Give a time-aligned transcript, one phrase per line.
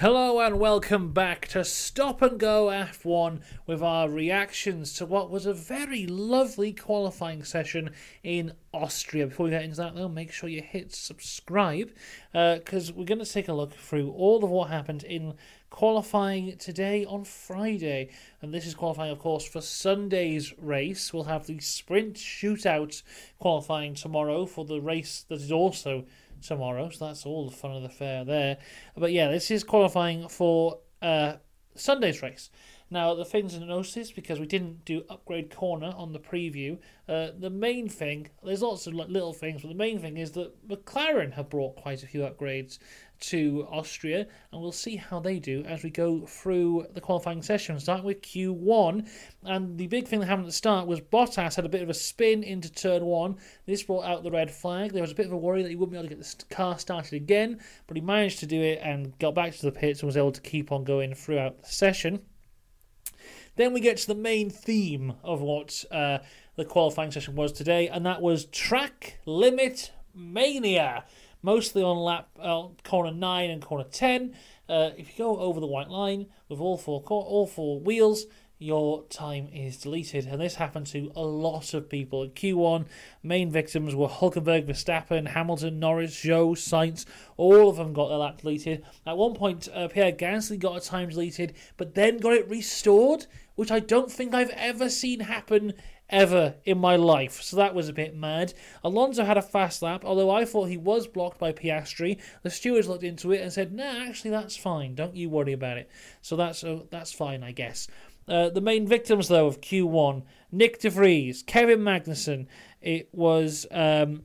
[0.00, 5.44] Hello and welcome back to Stop and Go F1 with our reactions to what was
[5.44, 7.90] a very lovely qualifying session
[8.24, 9.26] in Austria.
[9.26, 11.90] Before we get into that, though, make sure you hit subscribe
[12.32, 15.34] because uh, we're going to take a look through all of what happened in
[15.68, 18.08] qualifying today on Friday.
[18.40, 21.12] And this is qualifying, of course, for Sunday's race.
[21.12, 23.02] We'll have the sprint shootout
[23.38, 26.06] qualifying tomorrow for the race that is also
[26.40, 28.58] tomorrow, so that's all the fun of the fair there.
[28.96, 31.34] But yeah, this is qualifying for uh,
[31.74, 32.50] Sunday's race.
[32.92, 37.28] Now, the things to notice, because we didn't do upgrade corner on the preview, uh,
[37.38, 41.34] the main thing, there's lots of little things, but the main thing is that McLaren
[41.34, 42.80] have brought quite a few upgrades
[43.20, 47.78] to Austria, and we'll see how they do as we go through the qualifying session,
[47.78, 49.08] starting with Q1.
[49.44, 51.90] And the big thing that happened at the start was Bottas had a bit of
[51.90, 53.36] a spin into turn one.
[53.66, 54.92] This brought out the red flag.
[54.92, 56.54] There was a bit of a worry that he wouldn't be able to get the
[56.54, 60.00] car started again, but he managed to do it and got back to the pits
[60.00, 62.20] and was able to keep on going throughout the session.
[63.60, 66.20] Then we get to the main theme of what uh,
[66.56, 71.04] the qualifying session was today, and that was track limit mania.
[71.42, 74.34] Mostly on lap uh, corner nine and corner ten.
[74.66, 78.24] Uh, if you go over the white line with all four all four wheels,
[78.60, 80.26] your time is deleted.
[80.26, 82.24] And this happened to a lot of people.
[82.24, 82.84] In Q1,
[83.22, 87.06] main victims were Hulkenberg, Verstappen, Hamilton, Norris, Zhou, Sainz.
[87.38, 88.84] All of them got their lap deleted.
[89.06, 93.26] At one point, uh, Pierre Gasly got a time deleted, but then got it restored,
[93.54, 95.72] which I don't think I've ever seen happen
[96.10, 97.40] ever in my life.
[97.40, 98.52] So that was a bit mad.
[98.84, 102.18] Alonso had a fast lap, although I thought he was blocked by Piastri.
[102.42, 104.94] The stewards looked into it and said, "Nah, actually that's fine.
[104.94, 105.88] Don't you worry about it."
[106.20, 107.88] So that's uh, that's fine, I guess.
[108.30, 112.46] Uh, the main victims, though, of Q1 Nick de Vries, Kevin Magnussen.
[112.80, 114.22] It was um,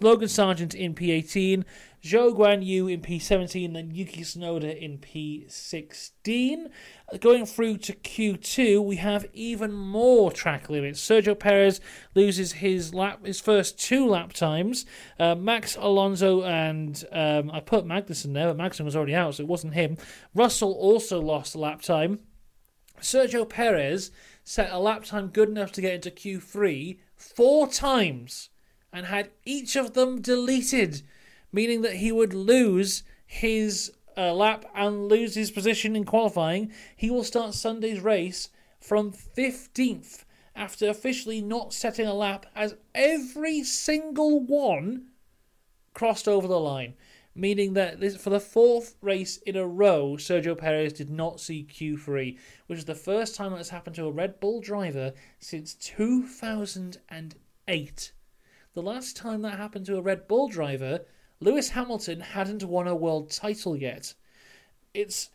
[0.00, 1.64] Logan Sargeant in P18,
[2.02, 6.70] Zhou Guan Yu in P17, then Yuki Tsunoda in P16.
[7.20, 11.00] Going through to Q2, we have even more track limits.
[11.00, 11.80] Sergio Perez
[12.14, 14.86] loses his lap, his first two lap times.
[15.18, 19.42] Uh, Max Alonso and um, I put Magnussen there, but Magnussen was already out, so
[19.42, 19.96] it wasn't him.
[20.34, 22.20] Russell also lost a lap time.
[23.00, 24.10] Sergio Perez
[24.44, 28.50] set a lap time good enough to get into Q3 four times
[28.92, 31.02] and had each of them deleted,
[31.52, 36.72] meaning that he would lose his uh, lap and lose his position in qualifying.
[36.96, 38.48] He will start Sunday's race
[38.80, 40.24] from 15th
[40.56, 45.06] after officially not setting a lap as every single one
[45.94, 46.94] crossed over the line
[47.38, 51.64] meaning that this, for the fourth race in a row, Sergio Perez did not see
[51.64, 55.74] Q3, which is the first time that has happened to a Red Bull driver since
[55.74, 58.12] 2008.
[58.74, 61.02] The last time that happened to a Red Bull driver,
[61.38, 64.14] Lewis Hamilton hadn't won a world title yet.
[64.92, 65.30] It's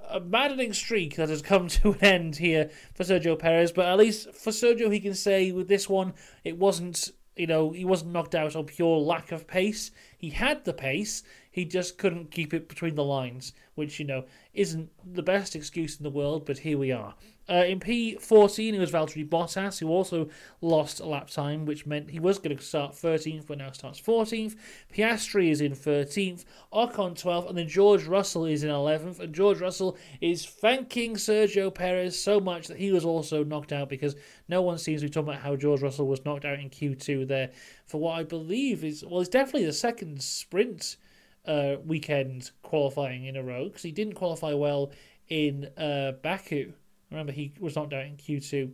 [0.00, 3.96] a maddening streak that has come to an end here for Sergio Perez, but at
[3.96, 8.12] least for Sergio, he can say with this one, it wasn't you know, he wasn't
[8.12, 9.90] knocked out on pure lack of pace.
[10.18, 14.24] He had the pace, he just couldn't keep it between the lines, which, you know,
[14.52, 17.14] isn't the best excuse in the world, but here we are.
[17.50, 20.28] Uh, in P14, it was Valtteri Bottas, who also
[20.60, 23.98] lost a lap time, which meant he was going to start 13th, but now starts
[23.98, 24.54] 14th.
[24.94, 29.18] Piastri is in 13th, Ocon 12th, and then George Russell is in 11th.
[29.18, 33.88] And George Russell is thanking Sergio Perez so much that he was also knocked out
[33.88, 34.14] because
[34.48, 37.26] no one seems to be talking about how George Russell was knocked out in Q2
[37.26, 37.50] there
[37.88, 40.96] for what I believe is, well, it's definitely the second sprint
[41.46, 44.90] uh, weekend qualifying in a row because he didn't qualify well
[45.28, 46.72] in uh, Baku.
[47.10, 48.70] Remember, he was knocked out in Q2.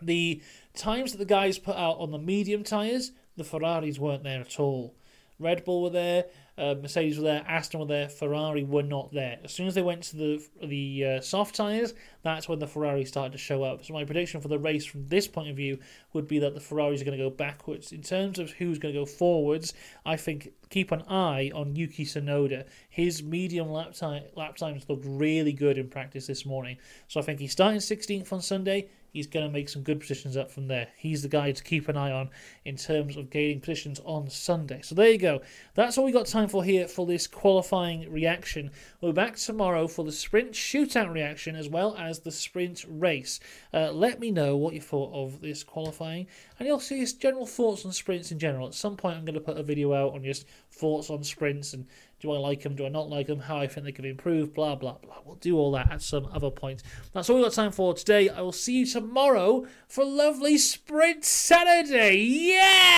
[0.00, 0.42] the
[0.74, 4.58] times that the guys put out on the medium tyres, the Ferraris weren't there at
[4.58, 4.94] all.
[5.38, 6.26] Red Bull were there,
[6.58, 9.38] uh, Mercedes were there, Aston were there, Ferrari were not there.
[9.44, 13.04] As soon as they went to the the uh, soft tyres, that's when the Ferrari
[13.04, 13.84] started to show up.
[13.84, 15.78] So my prediction for the race from this point of view
[16.12, 17.92] would be that the Ferraris are going to go backwards.
[17.92, 19.74] In terms of who's going to go forwards,
[20.04, 22.66] I think keep an eye on Yuki Tsunoda.
[22.88, 26.76] His medium lap, time, lap times looked really good in practice this morning.
[27.08, 30.36] So I think he's starting 16th on Sunday he's going to make some good positions
[30.36, 30.88] up from there.
[30.96, 32.30] He's the guy to keep an eye on
[32.64, 34.82] in terms of gaining positions on Sunday.
[34.82, 35.42] So there you go.
[35.74, 38.72] That's all we got time for here for this qualifying reaction.
[39.00, 43.38] We're back tomorrow for the sprint shootout reaction as well as the sprint race.
[43.72, 46.26] Uh, let me know what you thought of this qualifying
[46.58, 48.66] and you'll see his general thoughts on sprints in general.
[48.66, 51.72] At some point, I'm going to put a video out on just thoughts on sprints
[51.72, 51.86] and
[52.18, 52.74] do I like them?
[52.74, 53.38] Do I not like them?
[53.38, 54.52] How I think they could improve?
[54.52, 55.18] Blah, blah, blah.
[55.24, 56.82] We'll do all that at some other point.
[57.12, 58.28] That's all we've got time for today.
[58.28, 62.16] I will see you tomorrow for lovely Sprint Saturday.
[62.16, 62.80] Yeah!